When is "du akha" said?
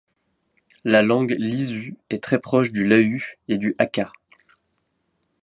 3.59-4.11